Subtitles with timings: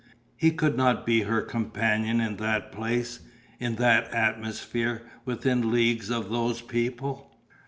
[0.35, 3.19] He could not be her companion in that place,
[3.59, 7.37] in that atmosphere, within leagues of those people.